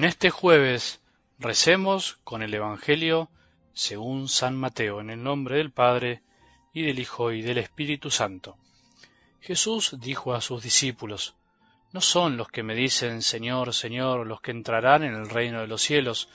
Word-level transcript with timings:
En 0.00 0.04
este 0.06 0.30
jueves 0.30 1.02
recemos 1.38 2.18
con 2.24 2.42
el 2.42 2.54
Evangelio 2.54 3.28
según 3.74 4.30
San 4.30 4.56
Mateo, 4.56 5.02
en 5.02 5.10
el 5.10 5.22
nombre 5.22 5.58
del 5.58 5.72
Padre, 5.72 6.22
y 6.72 6.86
del 6.86 6.98
Hijo, 6.98 7.32
y 7.32 7.42
del 7.42 7.58
Espíritu 7.58 8.10
Santo. 8.10 8.56
Jesús 9.42 9.98
dijo 10.00 10.32
a 10.32 10.40
sus 10.40 10.62
discípulos, 10.62 11.34
No 11.92 12.00
son 12.00 12.38
los 12.38 12.48
que 12.48 12.62
me 12.62 12.74
dicen 12.74 13.20
Señor, 13.20 13.74
Señor, 13.74 14.26
los 14.26 14.40
que 14.40 14.52
entrarán 14.52 15.02
en 15.02 15.12
el 15.12 15.28
reino 15.28 15.60
de 15.60 15.66
los 15.66 15.82
cielos, 15.82 16.30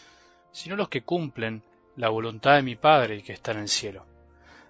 sino 0.51 0.75
los 0.75 0.89
que 0.89 1.01
cumplen 1.01 1.63
la 1.95 2.09
voluntad 2.09 2.57
de 2.57 2.61
mi 2.61 2.75
Padre 2.75 3.23
que 3.23 3.33
está 3.33 3.53
en 3.53 3.61
el 3.61 3.69
cielo. 3.69 4.05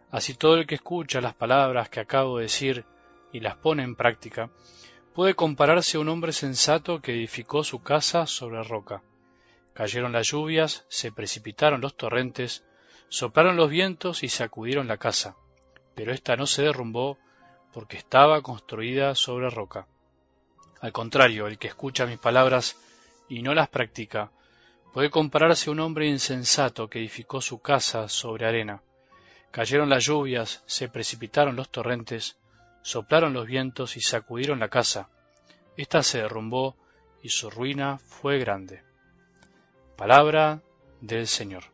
Así 0.09 0.36
todo 0.36 0.55
el 0.55 0.66
que 0.66 0.76
escucha 0.76 1.20
las 1.20 1.36
palabras 1.36 1.90
que 1.90 2.00
acabo 2.00 2.38
de 2.38 2.44
decir 2.44 2.86
y 3.34 3.41
las 3.41 3.58
pone 3.58 3.84
en 3.84 3.98
práctica, 3.98 4.50
puede 5.16 5.34
compararse 5.34 5.96
a 5.96 6.02
un 6.02 6.10
hombre 6.10 6.34
sensato 6.34 7.02
que 7.02 7.14
edificó 7.14 7.64
su 7.64 7.82
casa 7.82 8.28
sobre 8.28 8.62
roca. 8.64 9.02
Cayeron 9.73 10.12
las 10.12 10.28
lluvias, 10.28 10.86
se 10.90 11.10
precipitaron 11.10 11.80
los 11.80 11.96
torrentes, 11.96 12.66
soplaron 13.08 13.56
los 13.56 13.70
vientos 13.70 14.23
y 14.23 14.28
sacudieron 14.28 14.90
la 14.90 14.98
casa, 14.98 15.38
pero 15.96 16.12
ésta 16.12 16.36
no 16.36 16.46
se 16.46 16.64
derrumbó 16.64 17.18
porque 17.72 17.96
estaba 17.96 18.42
construida 18.42 19.16
sobre 19.16 19.50
roca. 19.50 19.88
Al 20.82 20.92
contrario, 20.92 21.48
el 21.48 21.58
que 21.58 21.70
escucha 21.70 22.06
mis 22.06 22.20
palabras 22.20 22.78
y 23.30 23.42
no 23.42 23.54
las 23.54 23.70
practica, 23.70 24.32
puede 24.94 25.09
compararse 25.09 25.70
a 25.70 25.73
un 25.73 25.80
hombre 25.80 26.08
insensato 26.08 26.90
que 26.90 27.00
edificó 27.00 27.40
su 27.40 27.62
casa 27.62 28.09
sobre 28.09 28.48
arena. 28.48 28.82
Cayeron 29.52 29.90
las 29.90 30.04
lluvias, 30.04 30.62
se 30.66 30.90
precipitaron 30.90 31.56
los 31.56 31.70
torrentes, 31.70 32.38
soplaron 32.86 33.34
los 33.34 33.48
vientos 33.48 33.98
y 33.98 34.02
sacudieron 34.02 34.59
la 34.59 34.70
casa. 34.70 35.09
Esta 35.78 36.04
se 36.04 36.20
derrumbó 36.20 36.78
y 37.22 37.30
su 37.30 37.50
ruina 37.50 37.98
fue 37.98 38.40
grande. 38.40 38.84
Palabra 39.98 40.62
del 41.02 41.28
Señor. 41.28 41.66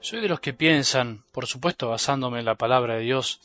Soy 0.00 0.20
de 0.20 0.28
los 0.28 0.40
que 0.40 0.52
piensan, 0.52 1.24
por 1.32 1.46
supuesto 1.46 1.88
basándome 1.88 2.40
en 2.40 2.44
la 2.44 2.56
palabra 2.56 2.96
de 2.96 3.00
Dios 3.00 3.40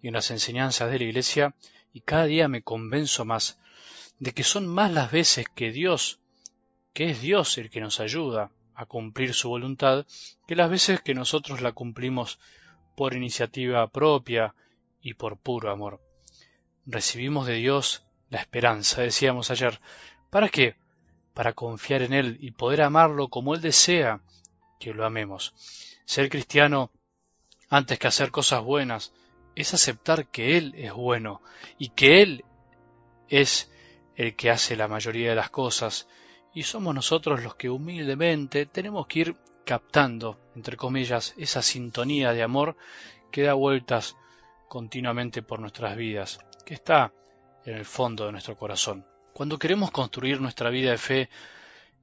y 0.00 0.08
en 0.08 0.14
las 0.14 0.30
enseñanzas 0.30 0.90
de 0.90 0.98
la 0.98 1.04
Iglesia, 1.04 1.54
y 1.92 2.00
cada 2.00 2.24
día 2.24 2.48
me 2.48 2.62
convenzo 2.62 3.24
más 3.24 3.58
de 4.18 4.32
que 4.32 4.42
son 4.42 4.66
más 4.66 4.90
las 4.90 5.10
veces 5.10 5.46
que 5.54 5.70
Dios, 5.70 6.18
que 6.98 7.10
es 7.10 7.20
Dios 7.20 7.58
el 7.58 7.70
que 7.70 7.80
nos 7.80 8.00
ayuda 8.00 8.50
a 8.74 8.84
cumplir 8.84 9.32
su 9.32 9.48
voluntad, 9.48 10.04
que 10.48 10.56
las 10.56 10.68
veces 10.68 11.00
que 11.00 11.14
nosotros 11.14 11.60
la 11.60 11.70
cumplimos 11.70 12.40
por 12.96 13.14
iniciativa 13.14 13.86
propia 13.86 14.56
y 15.00 15.14
por 15.14 15.38
puro 15.38 15.70
amor. 15.70 16.00
Recibimos 16.86 17.46
de 17.46 17.54
Dios 17.54 18.04
la 18.30 18.40
esperanza, 18.40 19.00
decíamos 19.00 19.52
ayer. 19.52 19.80
¿Para 20.28 20.48
qué? 20.48 20.74
Para 21.34 21.52
confiar 21.52 22.02
en 22.02 22.14
Él 22.14 22.36
y 22.40 22.50
poder 22.50 22.82
amarlo 22.82 23.28
como 23.28 23.54
Él 23.54 23.60
desea 23.60 24.20
que 24.80 24.92
lo 24.92 25.06
amemos. 25.06 25.54
Ser 26.04 26.28
cristiano, 26.28 26.90
antes 27.70 28.00
que 28.00 28.08
hacer 28.08 28.32
cosas 28.32 28.64
buenas, 28.64 29.12
es 29.54 29.72
aceptar 29.72 30.26
que 30.26 30.58
Él 30.58 30.74
es 30.76 30.92
bueno 30.92 31.42
y 31.78 31.90
que 31.90 32.22
Él 32.22 32.44
es 33.28 33.70
el 34.16 34.34
que 34.34 34.50
hace 34.50 34.74
la 34.74 34.88
mayoría 34.88 35.28
de 35.28 35.36
las 35.36 35.50
cosas 35.50 36.08
y 36.58 36.64
somos 36.64 36.92
nosotros 36.92 37.44
los 37.44 37.54
que 37.54 37.70
humildemente 37.70 38.66
tenemos 38.66 39.06
que 39.06 39.20
ir 39.20 39.36
captando, 39.64 40.40
entre 40.56 40.76
comillas, 40.76 41.32
esa 41.36 41.62
sintonía 41.62 42.32
de 42.32 42.42
amor 42.42 42.76
que 43.30 43.44
da 43.44 43.54
vueltas 43.54 44.16
continuamente 44.66 45.40
por 45.40 45.60
nuestras 45.60 45.96
vidas, 45.96 46.40
que 46.66 46.74
está 46.74 47.12
en 47.64 47.76
el 47.76 47.84
fondo 47.84 48.26
de 48.26 48.32
nuestro 48.32 48.56
corazón. 48.56 49.06
Cuando 49.32 49.56
queremos 49.56 49.92
construir 49.92 50.40
nuestra 50.40 50.68
vida 50.68 50.90
de 50.90 50.98
fe 50.98 51.30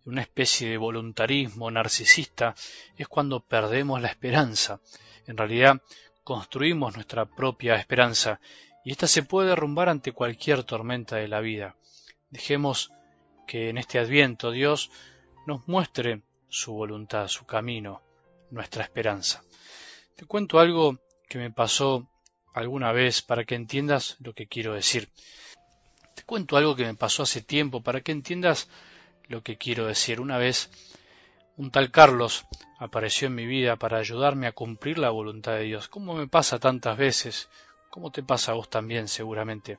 una 0.05 0.21
especie 0.21 0.69
de 0.69 0.77
voluntarismo 0.77 1.69
narcisista, 1.69 2.55
es 2.95 3.09
cuando 3.09 3.41
perdemos 3.41 4.01
la 4.01 4.07
esperanza. 4.07 4.79
En 5.27 5.35
realidad, 5.35 5.81
construimos 6.23 6.95
nuestra 6.95 7.25
propia 7.25 7.75
esperanza, 7.75 8.39
y 8.85 8.91
ésta 8.91 9.07
se 9.07 9.23
puede 9.23 9.49
derrumbar 9.49 9.89
ante 9.89 10.13
cualquier 10.13 10.63
tormenta 10.63 11.17
de 11.17 11.27
la 11.27 11.41
vida. 11.41 11.75
Dejemos 12.29 12.93
que 13.45 13.69
en 13.69 13.77
este 13.77 13.99
adviento 13.99 14.51
Dios 14.51 14.91
nos 15.45 15.67
muestre 15.67 16.21
su 16.49 16.73
voluntad, 16.73 17.27
su 17.27 17.45
camino, 17.45 18.01
nuestra 18.51 18.83
esperanza. 18.83 19.43
Te 20.15 20.25
cuento 20.25 20.59
algo 20.59 20.97
que 21.27 21.37
me 21.37 21.51
pasó 21.51 22.07
alguna 22.53 22.91
vez 22.91 23.21
para 23.21 23.43
que 23.43 23.55
entiendas 23.55 24.15
lo 24.19 24.33
que 24.33 24.47
quiero 24.47 24.73
decir. 24.73 25.09
Te 26.15 26.23
cuento 26.23 26.55
algo 26.55 26.75
que 26.75 26.85
me 26.85 26.95
pasó 26.95 27.23
hace 27.23 27.41
tiempo 27.41 27.83
para 27.83 28.01
que 28.01 28.13
entiendas 28.13 28.69
lo 29.27 29.43
que 29.43 29.57
quiero 29.57 29.87
decir. 29.87 30.21
Una 30.21 30.37
vez 30.37 30.69
un 31.57 31.71
tal 31.71 31.91
Carlos 31.91 32.45
apareció 32.79 33.27
en 33.27 33.35
mi 33.35 33.45
vida 33.45 33.75
para 33.75 33.97
ayudarme 33.97 34.47
a 34.47 34.51
cumplir 34.53 34.97
la 34.97 35.09
voluntad 35.09 35.53
de 35.53 35.63
Dios, 35.63 35.87
como 35.87 36.13
me 36.13 36.27
pasa 36.27 36.59
tantas 36.59 36.97
veces, 36.97 37.49
como 37.95 38.11
te 38.11 38.23
pasa 38.23 38.51
a 38.51 38.55
vos 38.55 38.69
también 38.69 39.07
seguramente. 39.07 39.77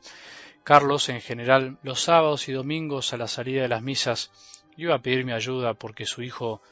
Carlos, 0.65 1.11
en 1.11 1.21
general, 1.21 1.77
los 1.83 2.01
sábados 2.01 2.49
y 2.49 2.53
domingos 2.53 3.13
a 3.13 3.19
la 3.19 3.29
salida 3.29 3.61
de 3.61 3.69
las 3.69 3.83
misas, 3.83 4.31
iba 4.79 4.95
a 4.95 5.03
pedirme 5.03 5.35
ayuda 5.35 5.75
porque 5.75 6.07
su 6.07 6.23
hijo 6.23 6.63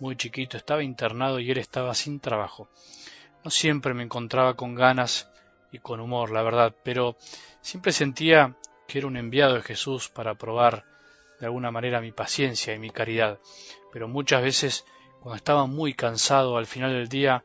muy 0.00 0.16
chiquito 0.16 0.56
estaba 0.56 0.82
internado 0.82 1.40
y 1.40 1.50
él 1.50 1.58
estaba 1.58 1.92
sin 1.94 2.20
trabajo. 2.20 2.70
No 3.44 3.50
siempre 3.50 3.92
me 3.92 4.02
encontraba 4.02 4.54
con 4.54 4.74
ganas 4.74 5.30
y 5.70 5.78
con 5.78 6.00
humor, 6.00 6.30
la 6.30 6.40
verdad, 6.40 6.74
pero 6.82 7.18
siempre 7.60 7.92
sentía 7.92 8.56
que 8.88 8.96
era 8.96 9.06
un 9.06 9.18
enviado 9.18 9.56
de 9.56 9.62
Jesús 9.62 10.08
para 10.08 10.36
probar 10.36 10.86
de 11.38 11.44
alguna 11.44 11.70
manera 11.70 12.00
mi 12.00 12.12
paciencia 12.12 12.74
y 12.74 12.78
mi 12.78 12.88
caridad, 12.88 13.40
pero 13.92 14.08
muchas 14.08 14.42
veces 14.42 14.86
cuando 15.20 15.36
estaba 15.36 15.66
muy 15.66 15.92
cansado 15.92 16.56
al 16.56 16.64
final 16.64 16.94
del 16.94 17.10
día 17.10 17.44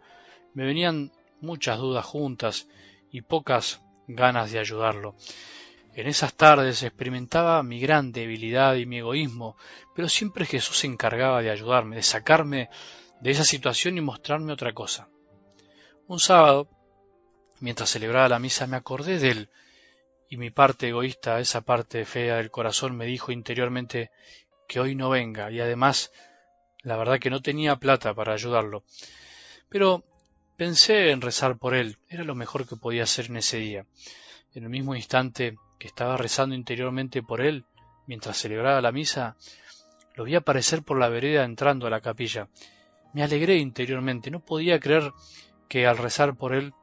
me 0.54 0.64
venían 0.64 1.12
muchas 1.42 1.78
dudas 1.78 2.06
juntas 2.06 2.66
y 3.12 3.22
pocas 3.22 3.82
ganas 4.08 4.52
de 4.52 4.60
ayudarlo. 4.60 5.16
En 5.94 6.08
esas 6.08 6.34
tardes 6.34 6.84
experimentaba 6.84 7.62
mi 7.64 7.80
gran 7.80 8.12
debilidad 8.12 8.76
y 8.76 8.86
mi 8.86 9.00
egoísmo, 9.00 9.58
pero 9.96 10.08
siempre 10.08 10.46
Jesús 10.46 10.80
se 10.80 10.88
encargaba 10.88 11.42
de 11.42 11.50
ayudarme, 11.50 11.96
de 11.98 12.04
sacarme 12.04 12.70
de 13.22 13.32
esa 13.32 13.44
situación 13.44 13.98
y 13.98 14.02
mostrarme 14.02 14.54
otra 14.54 14.74
cosa. 14.74 15.10
Un 16.08 16.20
sábado, 16.20 16.70
mientras 17.60 17.90
celebraba 17.90 18.30
la 18.30 18.40
misa, 18.40 18.68
me 18.68 18.78
acordé 18.78 19.20
de 19.20 19.32
él 19.32 19.50
y 20.30 20.38
mi 20.38 20.52
parte 20.52 20.88
egoísta, 20.88 21.40
esa 21.40 21.62
parte 21.62 22.06
fea 22.06 22.38
del 22.38 22.52
corazón, 22.52 22.96
me 22.96 23.06
dijo 23.06 23.32
interiormente 23.32 24.12
que 24.68 24.80
hoy 24.80 24.94
no 24.94 25.10
venga, 25.10 25.52
y 25.52 25.60
además 25.60 26.12
la 26.84 26.98
verdad 26.98 27.20
que 27.20 27.32
no 27.32 27.42
tenía 27.42 27.78
plata 27.78 28.14
para 28.14 28.34
ayudarlo. 28.34 28.84
Pero 29.70 30.04
pensé 30.60 31.10
en 31.10 31.22
rezar 31.22 31.58
por 31.58 31.74
él, 31.74 31.98
era 32.08 32.24
lo 32.24 32.36
mejor 32.36 32.68
que 32.68 32.76
podía 32.76 33.04
hacer 33.04 33.26
en 33.28 33.38
ese 33.38 33.58
día. 33.58 33.86
En 34.54 34.64
el 34.64 34.70
mismo 34.70 34.94
instante 34.94 35.56
que 35.80 35.88
estaba 35.88 36.18
rezando 36.18 36.54
interiormente 36.54 37.24
por 37.24 37.42
él, 37.42 37.66
mientras 38.06 38.38
celebraba 38.38 38.82
la 38.82 38.92
misa, 38.92 39.38
lo 40.16 40.26
vi 40.26 40.36
aparecer 40.36 40.84
por 40.84 41.00
la 41.00 41.10
vereda 41.10 41.44
entrando 41.44 41.88
a 41.88 41.90
la 41.90 42.02
capilla. 42.02 42.50
Me 43.14 43.24
alegré 43.24 43.56
interiormente, 43.56 44.30
no 44.30 44.46
podía 44.46 44.80
creer 44.80 45.12
que 45.68 45.88
al 45.88 45.98
rezar 45.98 46.36
por 46.36 46.54
él 46.54 46.74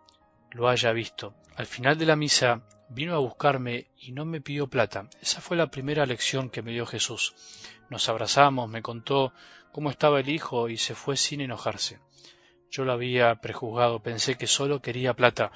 lo 0.50 0.68
haya 0.68 0.90
visto. 0.92 1.34
Al 1.54 1.66
final 1.66 1.98
de 1.98 2.06
la 2.06 2.16
misa 2.16 2.64
Vino 2.88 3.14
a 3.14 3.18
buscarme 3.18 3.88
y 3.98 4.12
no 4.12 4.24
me 4.24 4.40
pidió 4.40 4.68
plata. 4.68 5.08
Esa 5.20 5.40
fue 5.40 5.56
la 5.56 5.70
primera 5.70 6.06
lección 6.06 6.50
que 6.50 6.62
me 6.62 6.70
dio 6.70 6.86
Jesús. 6.86 7.34
Nos 7.90 8.08
abrazamos, 8.08 8.70
me 8.70 8.80
contó 8.80 9.32
cómo 9.72 9.90
estaba 9.90 10.20
el 10.20 10.28
hijo 10.28 10.68
y 10.68 10.76
se 10.76 10.94
fue 10.94 11.16
sin 11.16 11.40
enojarse. 11.40 11.98
Yo 12.76 12.84
lo 12.84 12.92
había 12.92 13.34
prejuzgado, 13.36 14.00
pensé 14.00 14.36
que 14.36 14.46
solo 14.46 14.82
quería 14.82 15.14
plata. 15.14 15.50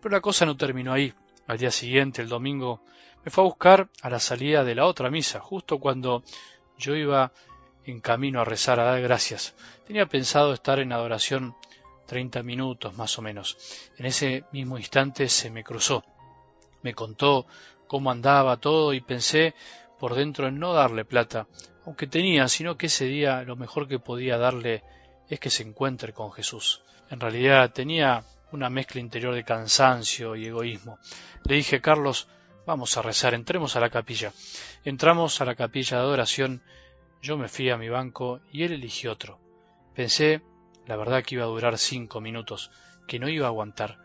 Pero 0.00 0.12
la 0.14 0.20
cosa 0.20 0.44
no 0.44 0.56
terminó 0.56 0.92
ahí. 0.92 1.14
Al 1.46 1.58
día 1.58 1.70
siguiente, 1.70 2.20
el 2.20 2.28
domingo, 2.28 2.82
me 3.24 3.30
fue 3.30 3.44
a 3.44 3.46
buscar 3.46 3.88
a 4.02 4.10
la 4.10 4.20
salida 4.20 4.62
de 4.62 4.74
la 4.74 4.86
otra 4.86 5.10
misa, 5.10 5.40
justo 5.40 5.78
cuando 5.78 6.22
yo 6.76 6.94
iba 6.94 7.32
en 7.84 8.00
camino 8.00 8.40
a 8.40 8.44
rezar, 8.44 8.78
a 8.78 8.84
dar 8.84 9.00
gracias. 9.00 9.54
Tenía 9.86 10.06
pensado 10.06 10.52
estar 10.52 10.80
en 10.80 10.92
adoración 10.92 11.56
treinta 12.06 12.42
minutos 12.42 12.94
más 12.94 13.18
o 13.18 13.22
menos. 13.22 13.56
En 13.96 14.04
ese 14.04 14.44
mismo 14.52 14.76
instante 14.76 15.28
se 15.28 15.50
me 15.50 15.64
cruzó 15.64 16.04
me 16.82 16.94
contó 16.94 17.46
cómo 17.86 18.10
andaba 18.10 18.56
todo 18.56 18.92
y 18.92 19.00
pensé 19.00 19.54
por 19.98 20.14
dentro 20.14 20.48
en 20.48 20.58
no 20.58 20.72
darle 20.72 21.04
plata, 21.04 21.46
aunque 21.84 22.06
tenía, 22.06 22.48
sino 22.48 22.76
que 22.76 22.86
ese 22.86 23.04
día 23.06 23.42
lo 23.42 23.56
mejor 23.56 23.88
que 23.88 23.98
podía 23.98 24.38
darle 24.38 24.82
es 25.30 25.40
que 25.40 25.48
se 25.48 25.62
encuentre 25.62 26.12
con 26.12 26.32
Jesús. 26.32 26.82
En 27.08 27.20
realidad 27.20 27.72
tenía 27.72 28.24
una 28.52 28.68
mezcla 28.68 29.00
interior 29.00 29.34
de 29.34 29.44
cansancio 29.44 30.34
y 30.34 30.46
egoísmo. 30.46 30.98
Le 31.44 31.54
dije, 31.54 31.80
Carlos, 31.80 32.28
vamos 32.66 32.96
a 32.96 33.02
rezar, 33.02 33.34
entremos 33.34 33.76
a 33.76 33.80
la 33.80 33.90
capilla. 33.90 34.32
Entramos 34.84 35.40
a 35.40 35.44
la 35.44 35.54
capilla 35.54 35.98
de 35.98 36.02
adoración, 36.02 36.62
yo 37.22 37.38
me 37.38 37.48
fui 37.48 37.70
a 37.70 37.76
mi 37.76 37.88
banco 37.88 38.40
y 38.52 38.64
él 38.64 38.72
eligió 38.72 39.12
otro. 39.12 39.38
Pensé, 39.94 40.42
la 40.86 40.96
verdad, 40.96 41.22
que 41.22 41.36
iba 41.36 41.44
a 41.44 41.48
durar 41.48 41.78
cinco 41.78 42.20
minutos, 42.20 42.70
que 43.06 43.18
no 43.18 43.28
iba 43.28 43.46
a 43.46 43.50
aguantar. 43.50 43.98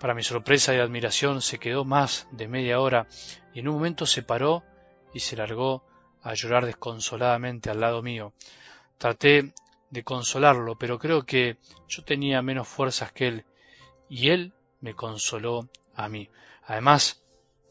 Para 0.00 0.14
mi 0.14 0.22
sorpresa 0.22 0.74
y 0.74 0.78
admiración 0.78 1.40
se 1.40 1.58
quedó 1.58 1.84
más 1.84 2.26
de 2.32 2.48
media 2.48 2.80
hora 2.80 3.06
y 3.52 3.60
en 3.60 3.68
un 3.68 3.74
momento 3.76 4.06
se 4.06 4.22
paró 4.22 4.64
y 5.12 5.20
se 5.20 5.36
largó 5.36 5.84
a 6.22 6.34
llorar 6.34 6.66
desconsoladamente 6.66 7.70
al 7.70 7.80
lado 7.80 8.02
mío. 8.02 8.32
Traté 8.98 9.54
de 9.94 10.02
consolarlo, 10.02 10.76
pero 10.76 10.98
creo 10.98 11.24
que 11.24 11.56
yo 11.88 12.04
tenía 12.04 12.42
menos 12.42 12.68
fuerzas 12.68 13.12
que 13.12 13.28
él 13.28 13.44
y 14.10 14.28
él 14.28 14.52
me 14.80 14.94
consoló 14.94 15.70
a 15.94 16.08
mí. 16.08 16.28
Además, 16.66 17.24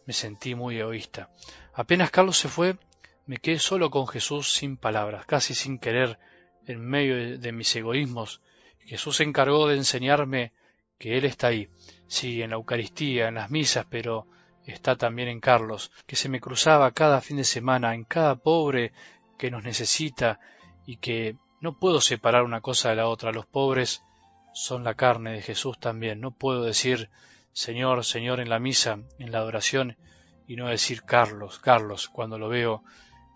me 0.08 0.14
sentí 0.14 0.56
muy 0.56 0.80
egoísta. 0.80 1.30
Apenas 1.74 2.12
Carlos 2.12 2.38
se 2.38 2.48
fue, 2.48 2.78
me 3.26 3.38
quedé 3.38 3.60
solo 3.60 3.92
con 3.92 4.08
Jesús 4.08 4.54
sin 4.54 4.78
palabras, 4.78 5.26
casi 5.26 5.54
sin 5.54 5.78
querer, 5.80 6.18
en 6.66 6.80
medio 6.80 7.38
de 7.38 7.52
mis 7.52 7.76
egoísmos. 7.76 8.42
Jesús 8.80 9.18
se 9.18 9.24
encargó 9.24 9.68
de 9.68 9.76
enseñarme 9.76 10.54
que 10.98 11.18
Él 11.18 11.26
está 11.26 11.48
ahí, 11.48 11.70
sí, 12.08 12.42
en 12.42 12.52
la 12.52 12.56
Eucaristía, 12.56 13.28
en 13.28 13.36
las 13.36 13.52
misas, 13.52 13.86
pero 13.90 14.28
está 14.66 14.96
también 14.96 15.28
en 15.28 15.42
Carlos, 15.42 15.92
que 16.08 16.16
se 16.16 16.30
me 16.30 16.40
cruzaba 16.40 16.92
cada 16.92 17.20
fin 17.20 17.36
de 17.36 17.44
semana, 17.44 17.94
en 17.94 18.06
cada 18.06 18.36
pobre 18.36 18.94
que 19.38 19.52
nos 19.52 19.64
necesita 19.64 20.40
y 20.86 20.98
que 20.98 21.36
no 21.64 21.80
puedo 21.80 22.02
separar 22.02 22.44
una 22.44 22.60
cosa 22.60 22.90
de 22.90 22.98
la 22.98 23.08
otra. 23.08 23.32
Los 23.32 23.46
pobres 23.46 24.04
son 24.54 24.84
la 24.84 24.96
carne 24.96 25.32
de 25.32 25.42
Jesús 25.42 25.80
también. 25.80 26.20
No 26.20 26.32
puedo 26.32 26.66
decir 26.66 27.10
Señor, 27.54 28.04
Señor 28.04 28.42
en 28.42 28.50
la 28.50 28.60
misa, 28.60 29.00
en 29.18 29.32
la 29.32 29.38
adoración, 29.38 29.96
y 30.46 30.58
no 30.58 30.68
decir 30.68 31.04
Carlos, 31.04 31.60
Carlos, 31.60 32.10
cuando 32.10 32.38
lo 32.38 32.50
veo 32.50 32.84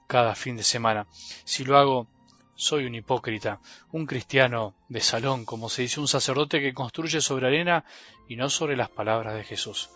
cada 0.07 0.35
fin 0.35 0.57
de 0.57 0.63
semana. 0.63 1.07
Si 1.45 1.63
lo 1.63 1.77
hago, 1.77 2.07
soy 2.55 2.85
un 2.85 2.95
hipócrita, 2.95 3.61
un 3.93 4.05
cristiano 4.05 4.75
de 4.89 4.99
salón, 4.99 5.45
como 5.45 5.69
se 5.69 5.83
dice, 5.83 6.01
un 6.01 6.09
sacerdote 6.09 6.59
que 6.59 6.73
construye 6.73 7.21
sobre 7.21 7.47
arena 7.47 7.85
y 8.27 8.35
no 8.35 8.49
sobre 8.49 8.75
las 8.75 8.89
palabras 8.89 9.35
de 9.35 9.45
Jesús. 9.45 9.89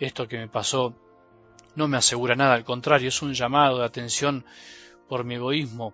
Esto 0.00 0.26
que 0.26 0.38
me 0.38 0.48
pasó 0.48 0.94
no 1.74 1.88
me 1.88 1.98
asegura 1.98 2.36
nada, 2.36 2.54
al 2.54 2.64
contrario, 2.64 3.08
es 3.08 3.20
un 3.20 3.34
llamado 3.34 3.80
de 3.80 3.84
atención 3.84 4.46
por 5.08 5.24
mi 5.24 5.34
egoísmo, 5.34 5.92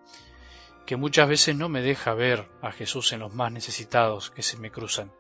que 0.87 0.97
muchas 0.97 1.29
veces 1.29 1.57
no 1.57 1.69
me 1.69 1.83
deja 1.83 2.15
ver 2.15 2.49
a 2.61 2.73
Jesús 2.73 3.13
en 3.13 3.21
los 3.21 3.35
más 3.35 3.53
necesitados 3.53 4.31
que 4.31 4.43
se 4.43 4.59
me 4.59 4.71
cruzan. 4.71 5.13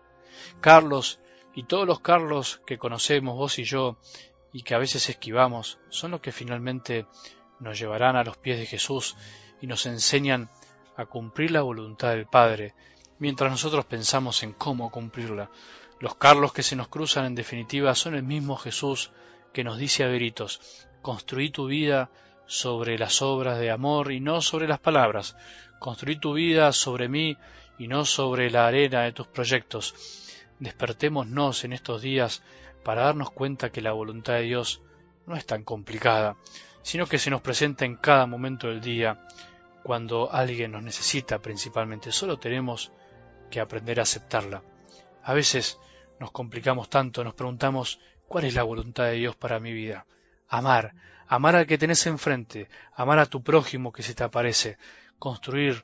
Carlos 0.61 1.20
y 1.55 1.64
todos 1.64 1.87
los 1.87 2.00
Carlos 2.00 2.61
que 2.67 2.79
conocemos 2.79 3.37
vos 3.37 3.59
y 3.59 3.64
yo 3.64 3.99
y 4.53 4.62
que 4.62 4.75
a 4.75 4.79
veces 4.79 5.09
esquivamos 5.09 5.79
son 5.88 6.12
los 6.12 6.20
que 6.20 6.32
finalmente 6.32 7.06
nos 7.61 7.79
llevarán 7.79 8.17
a 8.17 8.25
los 8.25 8.37
pies 8.37 8.59
de 8.59 8.67
Jesús 8.67 9.17
y 9.61 9.67
nos 9.67 9.87
enseñan 9.87 10.50
a 10.97 11.06
cumplir 11.06 11.53
la 11.53 11.62
voluntad 11.62 12.11
del 12.11 12.26
Padre, 12.26 12.75
mientras 13.19 13.50
nosotros 13.50 13.85
pensamos 13.85 14.43
en 14.43 14.53
cómo 14.53 14.91
cumplirla. 14.91 15.50
Los 16.00 16.17
Carlos 16.17 16.53
que 16.53 16.62
se 16.62 16.76
nos 16.76 16.88
cruzan 16.88 17.25
en 17.26 17.35
definitiva 17.35 17.94
son 17.94 18.14
el 18.14 18.25
mismo 18.25 18.56
Jesús 18.56 19.12
que 19.53 19.64
nos 19.64 19.79
dice 19.79 20.05
a 20.05 20.09
gritos, 20.09 20.88
construí 21.03 21.50
tu 21.50 21.67
vida 21.67 22.11
sobre 22.52 22.99
las 22.99 23.22
obras 23.22 23.58
de 23.58 23.70
amor 23.70 24.12
y 24.12 24.20
no 24.20 24.43
sobre 24.43 24.69
las 24.69 24.78
palabras, 24.78 25.37
construí 25.78 26.16
tu 26.16 26.34
vida 26.34 26.70
sobre 26.72 27.08
mí 27.08 27.38
y 27.78 27.88
no 27.88 28.04
sobre 28.04 28.50
la 28.50 28.66
arena 28.66 29.04
de 29.04 29.12
tus 29.12 29.26
proyectos. 29.26 29.94
Despertémonos 30.58 31.64
en 31.64 31.72
estos 31.72 32.02
días 32.02 32.43
para 32.84 33.04
darnos 33.04 33.31
cuenta 33.31 33.72
que 33.72 33.81
la 33.81 33.93
voluntad 33.93 34.34
de 34.34 34.43
Dios 34.43 34.82
no 35.26 35.34
es 35.34 35.46
tan 35.46 35.64
complicada, 35.64 36.37
sino 36.82 37.06
que 37.06 37.19
se 37.19 37.31
nos 37.31 37.40
presenta 37.40 37.87
en 37.87 37.96
cada 37.96 38.26
momento 38.26 38.69
del 38.69 38.82
día, 38.82 39.26
cuando 39.82 40.31
alguien 40.31 40.72
nos 40.72 40.82
necesita 40.82 41.38
principalmente. 41.38 42.12
Solo 42.12 42.38
tenemos 42.38 42.93
que 43.50 43.60
aprender 43.60 43.99
a 43.99 44.02
aceptarla. 44.02 44.62
A 45.22 45.32
veces 45.32 45.78
nos 46.20 46.32
complicamos 46.32 46.90
tanto, 46.90 47.25
nos 47.25 47.32
preguntamos 47.32 47.99
cuál 48.28 48.44
es 48.44 48.54
la 48.54 48.62
voluntad 48.62 49.04
de 49.04 49.12
Dios 49.12 49.37
para 49.37 49.58
mi 49.58 49.72
vida. 49.72 50.04
Amar, 50.52 50.94
amar 51.28 51.56
al 51.56 51.66
que 51.66 51.78
tenés 51.78 52.06
enfrente, 52.06 52.69
amar 52.94 53.19
a 53.19 53.25
tu 53.25 53.43
prójimo 53.43 53.90
que 53.90 54.02
se 54.02 54.14
te 54.14 54.22
aparece, 54.22 54.76
construir 55.19 55.82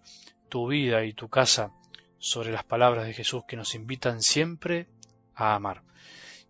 tu 0.50 0.68
vida 0.68 1.06
y 1.06 1.14
tu 1.14 1.30
casa 1.30 1.72
sobre 2.18 2.52
las 2.52 2.64
palabras 2.64 3.06
de 3.06 3.14
Jesús 3.14 3.44
que 3.48 3.56
nos 3.56 3.74
invitan 3.74 4.20
siempre 4.20 4.86
a 5.34 5.54
amar. 5.54 5.82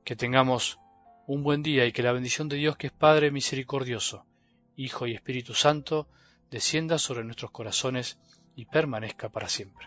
Que 0.03 0.17
tengamos 0.17 0.81
un 1.29 1.44
buen 1.44 1.62
día 1.62 1.87
y 1.87 1.93
que 1.93 2.03
la 2.03 2.11
bendición 2.11 2.49
de 2.49 2.56
Dios 2.56 2.76
que 2.76 2.88
es 2.88 2.93
Padre 2.93 3.31
misericordioso, 3.31 4.26
Hijo 4.75 5.06
y 5.06 5.15
Espíritu 5.15 5.55
Santo, 5.55 6.09
descienda 6.50 6.99
sobre 6.99 7.23
nuestros 7.23 7.53
corazones 7.53 8.19
y 8.56 8.65
permanezca 8.65 9.29
para 9.29 9.49
siempre. 9.49 9.87